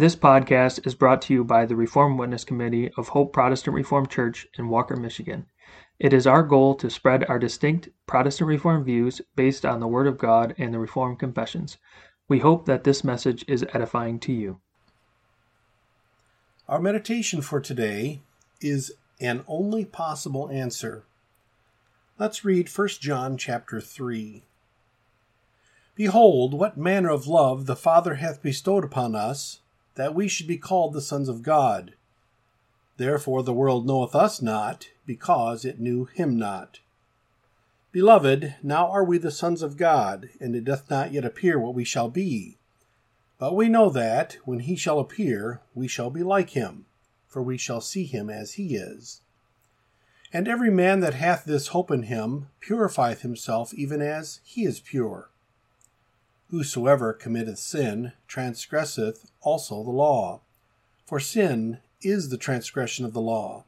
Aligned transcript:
This 0.00 0.16
podcast 0.16 0.86
is 0.86 0.94
brought 0.94 1.20
to 1.20 1.34
you 1.34 1.44
by 1.44 1.66
the 1.66 1.76
Reformed 1.76 2.18
Witness 2.18 2.42
Committee 2.42 2.90
of 2.96 3.08
Hope 3.08 3.34
Protestant 3.34 3.74
Reformed 3.74 4.08
Church 4.08 4.46
in 4.56 4.70
Walker, 4.70 4.96
Michigan. 4.96 5.44
It 5.98 6.14
is 6.14 6.26
our 6.26 6.42
goal 6.42 6.74
to 6.76 6.88
spread 6.88 7.26
our 7.28 7.38
distinct 7.38 7.90
Protestant 8.06 8.48
Reformed 8.48 8.86
views 8.86 9.20
based 9.36 9.66
on 9.66 9.78
the 9.78 9.86
Word 9.86 10.06
of 10.06 10.16
God 10.16 10.54
and 10.56 10.72
the 10.72 10.78
Reformed 10.78 11.18
Confessions. 11.18 11.76
We 12.28 12.38
hope 12.38 12.64
that 12.64 12.82
this 12.82 13.04
message 13.04 13.44
is 13.46 13.66
edifying 13.74 14.18
to 14.20 14.32
you. 14.32 14.62
Our 16.66 16.80
meditation 16.80 17.42
for 17.42 17.60
today 17.60 18.22
is 18.62 18.92
an 19.20 19.44
only 19.46 19.84
possible 19.84 20.48
answer. 20.48 21.04
Let's 22.18 22.42
read 22.42 22.70
1 22.74 22.88
John 23.00 23.36
chapter 23.36 23.82
3. 23.82 24.44
Behold, 25.94 26.54
what 26.54 26.78
manner 26.78 27.10
of 27.10 27.26
love 27.26 27.66
the 27.66 27.76
Father 27.76 28.14
hath 28.14 28.40
bestowed 28.40 28.82
upon 28.82 29.14
us, 29.14 29.60
that 29.94 30.14
we 30.14 30.28
should 30.28 30.46
be 30.46 30.58
called 30.58 30.92
the 30.92 31.00
sons 31.00 31.28
of 31.28 31.42
God. 31.42 31.94
Therefore 32.96 33.42
the 33.42 33.52
world 33.52 33.86
knoweth 33.86 34.14
us 34.14 34.42
not, 34.42 34.90
because 35.06 35.64
it 35.64 35.80
knew 35.80 36.04
him 36.04 36.38
not. 36.38 36.80
Beloved, 37.92 38.54
now 38.62 38.88
are 38.88 39.02
we 39.02 39.18
the 39.18 39.30
sons 39.30 39.62
of 39.62 39.76
God, 39.76 40.28
and 40.38 40.54
it 40.54 40.64
doth 40.64 40.88
not 40.90 41.12
yet 41.12 41.24
appear 41.24 41.58
what 41.58 41.74
we 41.74 41.84
shall 41.84 42.08
be. 42.08 42.58
But 43.38 43.56
we 43.56 43.68
know 43.68 43.88
that, 43.90 44.36
when 44.44 44.60
he 44.60 44.76
shall 44.76 44.98
appear, 44.98 45.62
we 45.74 45.88
shall 45.88 46.10
be 46.10 46.22
like 46.22 46.50
him, 46.50 46.84
for 47.26 47.42
we 47.42 47.56
shall 47.56 47.80
see 47.80 48.04
him 48.04 48.28
as 48.28 48.52
he 48.52 48.76
is. 48.76 49.22
And 50.32 50.46
every 50.46 50.70
man 50.70 51.00
that 51.00 51.14
hath 51.14 51.44
this 51.44 51.68
hope 51.68 51.90
in 51.90 52.04
him 52.04 52.48
purifieth 52.60 53.22
himself 53.22 53.74
even 53.74 54.00
as 54.02 54.40
he 54.44 54.64
is 54.64 54.78
pure. 54.78 55.29
Whosoever 56.50 57.12
committeth 57.12 57.60
sin 57.60 58.12
transgresseth 58.26 59.30
also 59.40 59.84
the 59.84 59.90
law, 59.90 60.40
for 61.06 61.20
sin 61.20 61.78
is 62.02 62.28
the 62.28 62.36
transgression 62.36 63.04
of 63.04 63.12
the 63.12 63.20
law. 63.20 63.64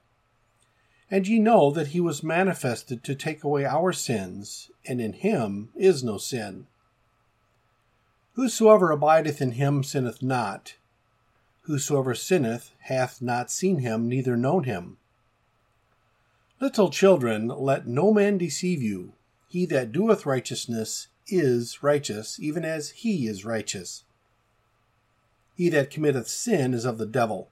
And 1.09 1.29
ye 1.29 1.39
know 1.39 1.71
that 1.71 1.89
he 1.89 2.01
was 2.01 2.25
manifested 2.25 3.05
to 3.05 3.15
take 3.15 3.45
away 3.45 3.65
our 3.65 3.93
sins, 3.93 4.71
and 4.85 5.01
in 5.01 5.13
him 5.13 5.69
is 5.77 6.03
no 6.03 6.19
sin. 6.19 6.67
Whosoever 8.33 8.91
abideth 8.91 9.41
in 9.41 9.53
him 9.53 9.85
sinneth 9.85 10.21
not. 10.21 10.75
Whosoever 11.63 12.15
sinneth 12.15 12.73
hath 12.81 13.23
not 13.23 13.51
seen 13.51 13.79
him, 13.79 14.09
neither 14.09 14.37
known 14.37 14.65
him. 14.65 14.97
Little 16.59 16.91
children, 16.91 17.47
let 17.47 17.87
no 17.87 18.13
man 18.13 18.39
deceive 18.39 18.83
you. 18.83 19.13
He 19.49 19.67
that 19.67 19.93
doeth 19.93 20.27
righteousness 20.27 21.09
is 21.33 21.83
righteous, 21.83 22.39
even 22.41 22.65
as 22.65 22.91
he 22.91 23.27
is 23.27 23.45
righteous. 23.45 24.05
He 25.57 25.69
that 25.71 25.91
committeth 25.91 26.29
sin 26.29 26.75
is 26.75 26.85
of 26.85 26.99
the 26.99 27.07
devil, 27.07 27.51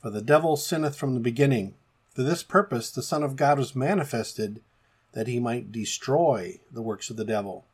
for 0.00 0.10
the 0.10 0.22
devil 0.22 0.56
sinneth 0.56 0.96
from 0.96 1.14
the 1.14 1.20
beginning. 1.20 1.74
For 2.14 2.22
this 2.22 2.42
purpose 2.42 2.90
the 2.90 3.02
Son 3.02 3.22
of 3.22 3.36
God 3.36 3.58
was 3.58 3.74
manifested, 3.74 4.60
that 5.12 5.26
he 5.26 5.40
might 5.40 5.72
destroy 5.72 6.60
the 6.70 6.82
works 6.82 7.10
of 7.10 7.16
the 7.16 7.24
devil. 7.24 7.64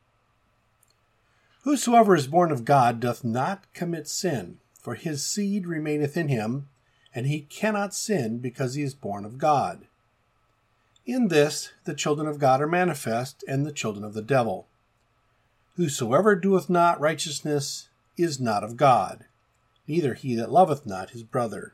Whosoever 1.62 2.14
is 2.14 2.26
born 2.26 2.50
of 2.50 2.64
God 2.64 3.00
doth 3.00 3.22
not 3.22 3.72
commit 3.74 4.08
sin, 4.08 4.58
for 4.78 4.94
his 4.94 5.24
seed 5.24 5.66
remaineth 5.66 6.16
in 6.16 6.28
him, 6.28 6.68
and 7.14 7.26
he 7.26 7.40
cannot 7.40 7.92
sin 7.92 8.38
because 8.38 8.74
he 8.74 8.82
is 8.82 8.94
born 8.94 9.24
of 9.24 9.36
God. 9.36 9.86
In 11.04 11.28
this 11.28 11.72
the 11.84 11.94
children 11.94 12.28
of 12.28 12.38
God 12.38 12.62
are 12.62 12.68
manifest, 12.68 13.44
and 13.46 13.66
the 13.66 13.72
children 13.72 14.04
of 14.04 14.14
the 14.14 14.22
devil. 14.22 14.68
Whosoever 15.80 16.36
doeth 16.36 16.68
not 16.68 17.00
righteousness 17.00 17.88
is 18.18 18.38
not 18.38 18.62
of 18.62 18.76
God, 18.76 19.24
neither 19.88 20.12
he 20.12 20.34
that 20.34 20.52
loveth 20.52 20.84
not 20.84 21.12
his 21.12 21.22
brother. 21.22 21.72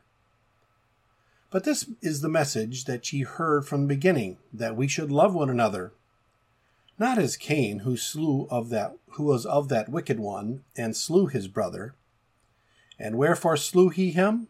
But 1.51 1.65
this 1.65 1.89
is 2.01 2.21
the 2.21 2.29
message 2.29 2.85
that 2.85 3.11
ye 3.11 3.23
heard 3.23 3.67
from 3.67 3.81
the 3.81 3.87
beginning, 3.93 4.37
that 4.53 4.77
we 4.77 4.87
should 4.87 5.11
love 5.11 5.35
one 5.35 5.49
another. 5.49 5.91
Not 6.97 7.17
as 7.17 7.35
Cain, 7.35 7.79
who 7.79 7.97
slew 7.97 8.47
of 8.49 8.69
that 8.69 8.95
who 9.09 9.25
was 9.25 9.45
of 9.45 9.67
that 9.67 9.89
wicked 9.89 10.21
one, 10.21 10.63
and 10.77 10.95
slew 10.95 11.27
his 11.27 11.49
brother. 11.49 11.93
And 12.97 13.17
wherefore 13.17 13.57
slew 13.57 13.89
he 13.89 14.11
him? 14.11 14.47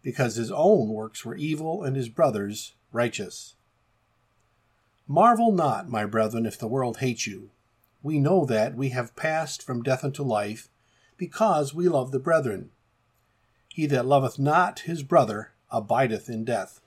Because 0.00 0.36
his 0.36 0.50
own 0.50 0.88
works 0.88 1.22
were 1.22 1.36
evil, 1.36 1.84
and 1.84 1.96
his 1.96 2.08
brother's 2.08 2.72
righteous. 2.92 3.56
Marvel 5.06 5.52
not, 5.52 5.90
my 5.90 6.06
brethren, 6.06 6.46
if 6.46 6.58
the 6.58 6.66
world 6.66 7.00
hate 7.00 7.26
you. 7.26 7.50
We 8.02 8.18
know 8.18 8.44
that 8.46 8.74
we 8.74 8.90
have 8.90 9.16
passed 9.16 9.62
from 9.62 9.82
death 9.82 10.04
unto 10.04 10.22
life, 10.22 10.68
because 11.16 11.74
we 11.74 11.88
love 11.88 12.12
the 12.12 12.18
brethren. 12.18 12.70
He 13.68 13.86
that 13.86 14.06
loveth 14.06 14.38
not 14.38 14.80
his 14.80 15.02
brother 15.02 15.52
abideth 15.70 16.28
in 16.28 16.44
death. 16.44 16.80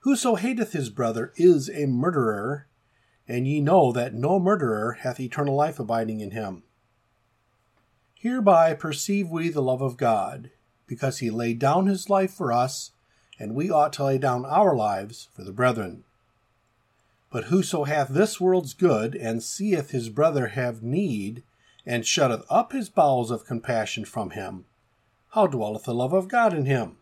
Whoso 0.00 0.36
hateth 0.36 0.72
his 0.72 0.88
brother 0.88 1.32
is 1.36 1.68
a 1.68 1.86
murderer, 1.86 2.66
and 3.26 3.48
ye 3.48 3.60
know 3.60 3.90
that 3.90 4.14
no 4.14 4.38
murderer 4.38 4.98
hath 5.00 5.18
eternal 5.18 5.56
life 5.56 5.80
abiding 5.80 6.20
in 6.20 6.30
him. 6.30 6.62
Hereby 8.14 8.74
perceive 8.74 9.28
we 9.28 9.48
the 9.48 9.60
love 9.60 9.82
of 9.82 9.96
God, 9.96 10.50
because 10.86 11.18
he 11.18 11.30
laid 11.30 11.58
down 11.58 11.86
his 11.86 12.08
life 12.08 12.32
for 12.32 12.52
us, 12.52 12.92
and 13.38 13.54
we 13.54 13.70
ought 13.70 13.92
to 13.94 14.04
lay 14.04 14.18
down 14.18 14.46
our 14.46 14.74
lives 14.74 15.28
for 15.34 15.42
the 15.42 15.52
brethren. 15.52 16.04
But 17.36 17.48
whoso 17.52 17.84
hath 17.84 18.08
this 18.08 18.40
world's 18.40 18.72
good, 18.72 19.14
and 19.14 19.42
seeth 19.42 19.90
his 19.90 20.08
brother 20.08 20.46
have 20.46 20.82
need, 20.82 21.42
and 21.84 22.06
shutteth 22.06 22.46
up 22.48 22.72
his 22.72 22.88
bowels 22.88 23.30
of 23.30 23.44
compassion 23.44 24.06
from 24.06 24.30
him, 24.30 24.64
how 25.32 25.46
dwelleth 25.46 25.84
the 25.84 25.92
love 25.92 26.14
of 26.14 26.28
God 26.28 26.54
in 26.54 26.64
him? 26.64 26.96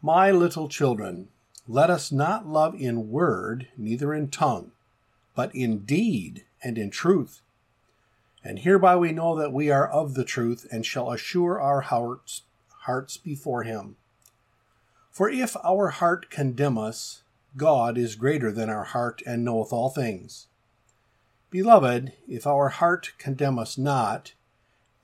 My 0.00 0.30
little 0.30 0.68
children, 0.68 1.30
let 1.66 1.90
us 1.90 2.12
not 2.12 2.46
love 2.46 2.76
in 2.76 3.10
word, 3.10 3.66
neither 3.76 4.14
in 4.14 4.28
tongue, 4.28 4.70
but 5.34 5.52
in 5.52 5.80
deed 5.80 6.44
and 6.62 6.78
in 6.78 6.92
truth. 6.92 7.40
And 8.44 8.60
hereby 8.60 8.94
we 8.94 9.10
know 9.10 9.34
that 9.34 9.52
we 9.52 9.68
are 9.68 9.88
of 9.88 10.14
the 10.14 10.24
truth, 10.24 10.64
and 10.70 10.86
shall 10.86 11.10
assure 11.10 11.60
our 11.60 11.80
hearts, 11.80 12.42
hearts 12.82 13.16
before 13.16 13.64
him. 13.64 13.96
For 15.10 15.28
if 15.28 15.56
our 15.64 15.88
heart 15.88 16.30
condemn 16.30 16.78
us, 16.78 17.21
God 17.56 17.98
is 17.98 18.14
greater 18.14 18.50
than 18.50 18.70
our 18.70 18.84
heart, 18.84 19.22
and 19.26 19.44
knoweth 19.44 19.72
all 19.72 19.90
things. 19.90 20.46
Beloved, 21.50 22.12
if 22.26 22.46
our 22.46 22.70
heart 22.70 23.12
condemn 23.18 23.58
us 23.58 23.76
not, 23.76 24.32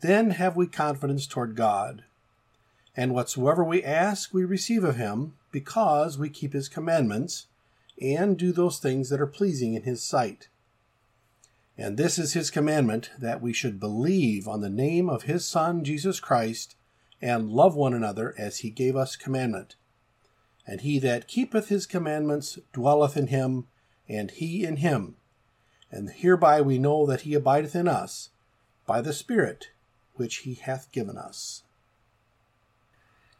then 0.00 0.30
have 0.30 0.56
we 0.56 0.66
confidence 0.66 1.26
toward 1.26 1.56
God. 1.56 2.04
And 2.96 3.12
whatsoever 3.12 3.62
we 3.62 3.84
ask, 3.84 4.32
we 4.32 4.44
receive 4.44 4.82
of 4.82 4.96
him, 4.96 5.34
because 5.52 6.18
we 6.18 6.30
keep 6.30 6.52
his 6.52 6.68
commandments, 6.68 7.46
and 8.00 8.36
do 8.36 8.52
those 8.52 8.78
things 8.78 9.10
that 9.10 9.20
are 9.20 9.26
pleasing 9.26 9.74
in 9.74 9.82
his 9.82 10.02
sight. 10.02 10.48
And 11.76 11.96
this 11.96 12.18
is 12.18 12.32
his 12.32 12.50
commandment, 12.50 13.10
that 13.18 13.42
we 13.42 13.52
should 13.52 13.78
believe 13.78 14.48
on 14.48 14.62
the 14.62 14.70
name 14.70 15.08
of 15.10 15.24
his 15.24 15.44
Son, 15.44 15.84
Jesus 15.84 16.18
Christ, 16.18 16.76
and 17.20 17.50
love 17.50 17.74
one 17.76 17.94
another 17.94 18.34
as 18.38 18.58
he 18.58 18.70
gave 18.70 18.96
us 18.96 19.16
commandment. 19.16 19.76
And 20.68 20.82
he 20.82 20.98
that 20.98 21.28
keepeth 21.28 21.70
his 21.70 21.86
commandments 21.86 22.58
dwelleth 22.74 23.16
in 23.16 23.28
him, 23.28 23.66
and 24.06 24.30
he 24.30 24.64
in 24.64 24.76
him. 24.76 25.16
And 25.90 26.10
hereby 26.10 26.60
we 26.60 26.78
know 26.78 27.06
that 27.06 27.22
he 27.22 27.32
abideth 27.32 27.74
in 27.74 27.88
us, 27.88 28.28
by 28.86 29.00
the 29.00 29.14
Spirit 29.14 29.70
which 30.16 30.38
he 30.38 30.54
hath 30.54 30.92
given 30.92 31.16
us. 31.16 31.62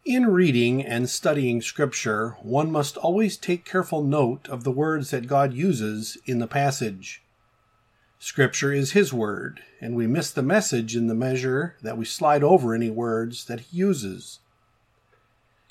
In 0.07 0.29
reading 0.29 0.83
and 0.83 1.11
studying 1.11 1.61
Scripture, 1.61 2.39
one 2.41 2.73
must 2.73 2.97
always 2.97 3.37
take 3.37 3.67
careful 3.67 4.03
note 4.03 4.49
of 4.49 4.65
the 4.65 4.73
words 4.73 5.11
that 5.11 5.27
God 5.27 5.53
uses 5.53 6.17
in 6.25 6.39
the 6.39 6.47
passage. 6.47 7.23
Scripture 8.19 8.73
is 8.73 8.93
His 8.93 9.13
Word, 9.13 9.61
and 9.83 9.95
we 9.95 10.07
miss 10.07 10.31
the 10.31 10.43
message 10.43 10.97
in 10.97 11.09
the 11.09 11.15
measure 11.15 11.77
that 11.83 11.99
we 11.99 12.07
slide 12.07 12.43
over 12.43 12.75
any 12.75 12.89
words 12.89 13.45
that 13.45 13.61
He 13.61 13.77
uses. 13.77 14.39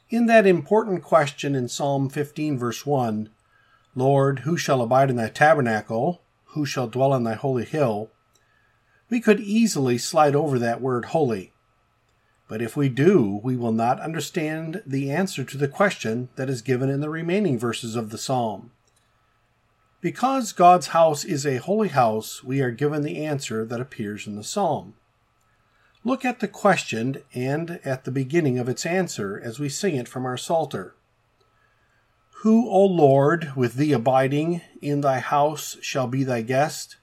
In 0.10 0.28
that 0.28 0.48
important 0.48 1.04
question 1.04 1.54
in 1.54 1.68
Psalm 1.68 2.08
15, 2.08 2.58
verse 2.58 2.86
1, 2.86 3.30
Lord, 3.94 4.40
who 4.40 4.56
shall 4.56 4.82
abide 4.82 5.10
in 5.10 5.18
thy 5.18 5.28
tabernacle? 5.28 6.22
Who 6.52 6.66
shall 6.66 6.88
dwell 6.88 7.12
on 7.12 7.26
thy 7.26 7.34
holy 7.34 7.66
hill? 7.66 8.10
We 9.10 9.20
could 9.20 9.42
easily 9.42 9.98
slide 9.98 10.34
over 10.34 10.58
that 10.60 10.80
word 10.80 11.06
holy. 11.06 11.52
But 12.48 12.62
if 12.62 12.78
we 12.78 12.88
do, 12.88 13.42
we 13.44 13.58
will 13.58 13.74
not 13.74 14.00
understand 14.00 14.82
the 14.86 15.12
answer 15.12 15.44
to 15.44 15.58
the 15.58 15.68
question 15.68 16.30
that 16.38 16.50
is 16.50 16.62
given 16.62 16.90
in 16.90 17.02
the 17.02 17.10
remaining 17.10 17.60
verses 17.60 17.98
of 17.98 18.10
the 18.10 18.18
psalm. 18.18 18.72
Because 20.00 20.54
God's 20.54 20.88
house 20.88 21.26
is 21.26 21.46
a 21.46 21.58
holy 21.58 21.90
house, 21.90 22.46
we 22.46 22.62
are 22.62 22.72
given 22.72 23.02
the 23.02 23.26
answer 23.26 23.66
that 23.66 23.82
appears 23.82 24.26
in 24.26 24.38
the 24.38 24.44
psalm. 24.44 24.94
Look 26.08 26.24
at 26.24 26.40
the 26.40 26.48
question 26.48 27.18
and 27.34 27.82
at 27.84 28.06
the 28.06 28.12
beginning 28.12 28.58
of 28.60 28.70
its 28.70 28.86
answer 28.86 29.38
as 29.44 29.60
we 29.60 29.68
sing 29.68 29.98
it 29.98 30.08
from 30.08 30.26
our 30.26 30.38
Psalter. 30.38 30.96
Who, 32.44 32.70
O 32.70 32.86
Lord, 32.86 33.52
with 33.58 33.74
thee 33.74 33.92
abiding 33.92 34.62
in 34.82 35.02
thy 35.02 35.20
house 35.20 35.76
shall 35.82 36.08
be 36.08 36.24
thy 36.24 36.44
guest? 36.44 36.96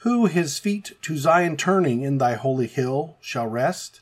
Who 0.00 0.26
his 0.26 0.58
feet 0.58 0.96
to 1.02 1.16
Zion 1.16 1.56
turning 1.56 2.02
in 2.02 2.18
thy 2.18 2.34
holy 2.34 2.66
hill 2.66 3.18
shall 3.20 3.46
rest? 3.46 4.00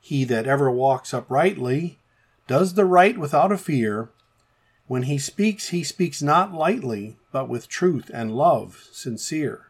He 0.00 0.24
that 0.24 0.48
ever 0.48 0.68
walks 0.68 1.14
uprightly 1.14 2.00
does 2.48 2.74
the 2.74 2.86
right 2.86 3.16
without 3.16 3.52
a 3.52 3.56
fear. 3.56 4.08
When 4.88 5.04
he 5.04 5.16
speaks, 5.16 5.68
he 5.68 5.84
speaks 5.84 6.22
not 6.22 6.52
lightly, 6.52 7.18
but 7.30 7.48
with 7.48 7.68
truth 7.68 8.10
and 8.12 8.34
love 8.34 8.88
sincere. 8.90 9.69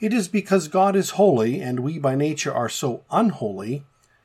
It 0.00 0.12
is 0.12 0.28
because 0.28 0.68
God 0.68 0.94
is 0.94 1.10
holy 1.10 1.60
and 1.60 1.80
we 1.80 1.98
by 1.98 2.14
nature 2.14 2.54
are 2.54 2.68
so 2.68 3.02
unholy 3.10 3.84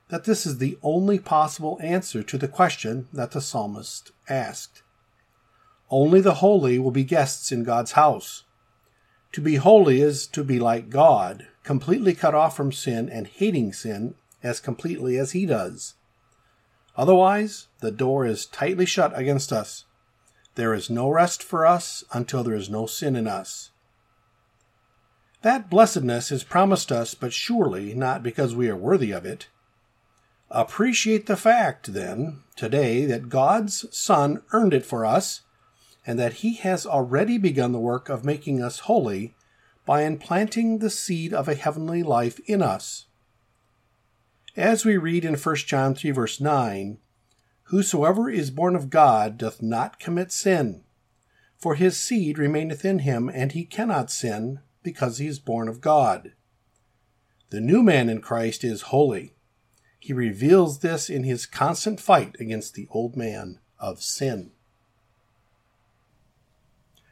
that 0.10 0.26
this 0.26 0.46
is 0.46 0.60
the 0.60 0.78
only 0.84 1.18
possible 1.18 1.80
answer 1.82 2.22
to 2.22 2.38
the 2.38 2.48
question 2.48 3.08
that 3.12 3.32
the 3.32 3.42
psalmist 3.42 4.12
asked. 4.30 4.84
Only 5.90 6.22
the 6.22 6.36
holy 6.36 6.78
will 6.78 6.92
be 6.92 7.04
guests 7.04 7.52
in 7.52 7.64
God's 7.64 7.94
house. 7.94 8.44
To 9.32 9.42
be 9.42 9.56
holy 9.56 10.02
is 10.02 10.28
to 10.28 10.44
be 10.44 10.60
like 10.60 10.92
God, 10.92 11.48
completely 11.64 12.14
cut 12.14 12.36
off 12.36 12.56
from 12.56 12.72
sin 12.72 13.10
and 13.10 13.26
hating 13.26 13.74
sin 13.74 14.14
as 14.44 14.60
completely 14.60 15.18
as 15.18 15.32
He 15.32 15.48
does. 15.48 15.96
Otherwise, 16.96 17.68
the 17.80 17.90
door 17.90 18.28
is 18.28 18.46
tightly 18.46 18.86
shut 18.86 19.18
against 19.18 19.52
us. 19.52 19.86
There 20.54 20.76
is 20.76 20.92
no 20.92 21.10
rest 21.10 21.42
for 21.42 21.66
us 21.66 22.04
until 22.14 22.44
there 22.44 22.54
is 22.54 22.70
no 22.70 22.86
sin 22.86 23.16
in 23.16 23.28
us. 23.28 23.72
That 25.44 25.70
blessedness 25.70 26.32
is 26.32 26.46
promised 26.46 26.90
us, 26.90 27.16
but 27.16 27.34
surely 27.34 27.94
not 27.94 28.24
because 28.24 28.56
we 28.56 28.70
are 28.70 28.78
worthy 28.78 29.12
of 29.12 29.26
it. 29.26 29.50
Appreciate 30.50 31.26
the 31.26 31.36
fact, 31.36 31.92
then, 31.92 32.44
today 32.56 33.06
that 33.06 33.28
God's 33.28 33.86
Son 33.96 34.42
earned 34.54 34.74
it 34.74 34.86
for 34.86 35.06
us, 35.06 35.42
and 36.08 36.18
that 36.18 36.36
He 36.36 36.56
has 36.56 36.86
already 36.86 37.38
begun 37.38 37.74
the 37.74 37.80
work 37.80 38.08
of 38.08 38.24
making 38.24 38.64
us 38.64 38.80
holy 38.80 39.36
by 39.86 40.04
implanting 40.04 40.78
the 40.78 40.90
seed 40.90 41.34
of 41.34 41.50
a 41.50 41.56
heavenly 41.56 42.04
life 42.04 42.40
in 42.46 42.62
us. 42.62 43.08
As 44.56 44.86
we 44.86 44.96
read 44.96 45.26
in 45.26 45.36
1 45.36 45.56
John 45.58 45.94
3, 45.94 46.12
verse 46.12 46.40
9, 46.40 47.00
Whosoever 47.64 48.30
is 48.30 48.50
born 48.50 48.78
of 48.78 48.90
God 48.90 49.38
doth 49.38 49.62
not 49.62 50.00
commit 50.00 50.32
sin, 50.32 50.86
for 51.58 51.76
his 51.76 51.98
seed 51.98 52.38
remaineth 52.38 52.86
in 52.86 53.00
him, 53.00 53.30
and 53.34 53.52
he 53.52 53.66
cannot 53.66 54.10
sin, 54.10 54.60
because 54.84 55.18
he 55.18 55.28
is 55.28 55.40
born 55.40 55.68
of 55.68 55.82
God. 55.82 56.34
The 57.50 57.62
new 57.62 57.82
man 57.84 58.10
in 58.10 58.22
Christ 58.22 58.64
is 58.64 58.84
holy. 58.84 59.36
He 60.00 60.12
reveals 60.12 60.80
this 60.80 61.10
in 61.10 61.24
his 61.24 61.46
constant 61.46 62.00
fight 62.00 62.36
against 62.40 62.74
the 62.74 62.88
old 62.92 63.16
man 63.16 63.60
of 63.80 64.02
sin. 64.02 64.52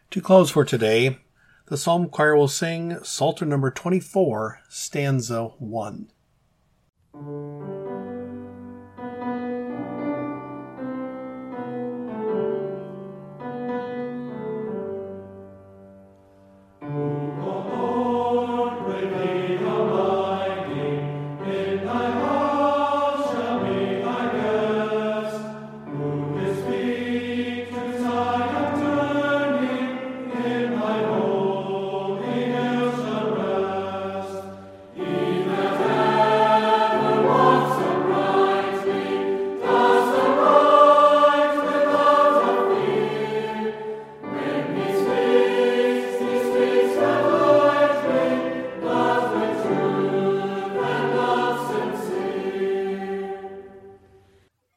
To 0.09 0.19
close 0.19 0.51
for 0.51 0.65
today, 0.65 1.19
the 1.67 1.77
Psalm 1.77 2.09
Choir 2.09 2.35
will 2.35 2.49
sing 2.49 2.97
Psalter 3.01 3.45
number 3.45 3.71
24, 3.71 4.59
stanza 4.67 5.45
1. 5.59 6.11